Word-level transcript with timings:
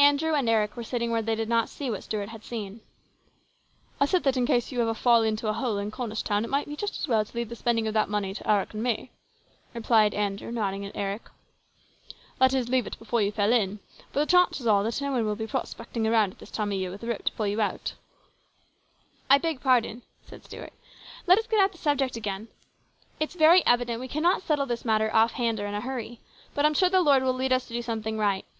Andrew 0.00 0.34
and 0.34 0.48
Eric 0.48 0.76
were 0.76 0.82
sitting 0.82 1.12
where 1.12 1.22
they 1.22 1.36
did 1.36 1.48
not 1.48 1.68
see 1.68 1.88
what 1.88 2.02
Stuart 2.02 2.30
had 2.30 2.42
seen." 2.42 2.80
I 4.00 4.06
said 4.06 4.24
that 4.24 4.36
in 4.36 4.44
case 4.44 4.72
you 4.72 4.82
ever 4.82 4.92
fall 4.92 5.22
into 5.22 5.46
a 5.46 5.52
hole 5.52 5.78
in 5.78 5.92
Cornish 5.92 6.24
town 6.24 6.44
it 6.44 6.50
might 6.50 6.66
be 6.66 6.74
just 6.74 6.98
as 6.98 7.06
well 7.06 7.24
to 7.24 7.32
leave 7.36 7.48
the 7.48 7.54
spending 7.54 7.86
of 7.86 7.94
that 7.94 8.08
money 8.08 8.34
to 8.34 8.50
Eric 8.50 8.74
and 8.74 8.82
me," 8.82 9.12
replied 9.72 10.14
Andrew, 10.14 10.50
nodding 10.50 10.84
at 10.84 10.96
Eric." 10.96 11.28
That 12.40 12.52
is, 12.54 12.68
leave 12.70 12.88
it 12.88 12.98
before 12.98 13.22
you 13.22 13.30
fell 13.30 13.52
in. 13.52 13.78
For 14.12 14.18
the 14.18 14.26
chances 14.26 14.66
are 14.66 14.82
that 14.82 15.00
no 15.00 15.12
one 15.12 15.24
will 15.24 15.36
be 15.36 15.46
prospecting 15.46 16.08
around 16.08 16.32
at 16.32 16.40
this 16.40 16.50
time 16.50 16.70
of 16.70 16.70
the 16.70 16.78
year 16.78 16.90
with 16.90 17.04
a 17.04 17.06
rope 17.06 17.24
to 17.26 17.32
pull 17.34 17.46
you 17.46 17.60
out."" 17.60 17.94
I 19.30 19.38
beg 19.38 19.60
pardon," 19.60 20.02
said 20.26 20.44
Stuart." 20.44 20.72
Let 21.28 21.38
us 21.38 21.46
get 21.46 21.60
at 21.62 21.70
the 21.70 21.78
subject 21.78 22.16
again. 22.16 22.48
It's 23.20 23.36
very 23.36 23.64
evident 23.64 24.00
we 24.00 24.08
cannot 24.08 24.42
settle 24.42 24.66
this 24.66 24.84
matter 24.84 25.14
off 25.14 25.34
hand 25.34 25.60
or 25.60 25.66
in 25.68 25.74
a 25.74 25.80
hurry. 25.80 26.18
But 26.52 26.66
I'm 26.66 26.74
sure 26.74 26.90
the 26.90 27.00
Lord 27.00 27.22
will 27.22 27.32
lead 27.32 27.52
us 27.52 27.68
to 27.68 27.72
do 27.72 27.80
something 27.80 28.18
right. 28.18 28.44